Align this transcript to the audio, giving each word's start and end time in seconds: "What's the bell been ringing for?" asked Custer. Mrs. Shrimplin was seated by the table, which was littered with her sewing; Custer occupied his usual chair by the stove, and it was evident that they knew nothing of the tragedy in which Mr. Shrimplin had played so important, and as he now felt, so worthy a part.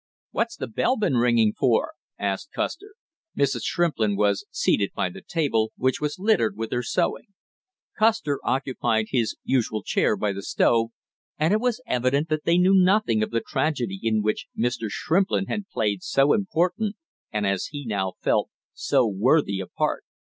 "What's 0.31 0.55
the 0.55 0.65
bell 0.65 0.97
been 0.97 1.17
ringing 1.17 1.53
for?" 1.53 1.91
asked 2.17 2.49
Custer. 2.51 2.95
Mrs. 3.37 3.61
Shrimplin 3.63 4.15
was 4.17 4.47
seated 4.49 4.93
by 4.95 5.09
the 5.09 5.21
table, 5.21 5.73
which 5.77 6.01
was 6.01 6.17
littered 6.17 6.57
with 6.57 6.71
her 6.71 6.81
sewing; 6.81 7.27
Custer 7.99 8.39
occupied 8.43 9.09
his 9.11 9.35
usual 9.43 9.83
chair 9.83 10.17
by 10.17 10.33
the 10.33 10.41
stove, 10.41 10.89
and 11.37 11.53
it 11.53 11.59
was 11.61 11.83
evident 11.85 12.29
that 12.29 12.45
they 12.45 12.57
knew 12.57 12.73
nothing 12.73 13.21
of 13.21 13.29
the 13.29 13.43
tragedy 13.47 13.99
in 14.01 14.23
which 14.23 14.47
Mr. 14.57 14.87
Shrimplin 14.89 15.45
had 15.45 15.69
played 15.69 16.01
so 16.01 16.33
important, 16.33 16.95
and 17.31 17.45
as 17.45 17.67
he 17.67 17.85
now 17.85 18.13
felt, 18.21 18.49
so 18.73 19.05
worthy 19.05 19.59
a 19.59 19.67
part. 19.67 20.03